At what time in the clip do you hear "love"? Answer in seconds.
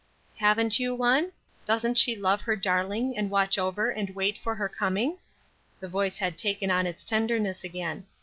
2.15-2.41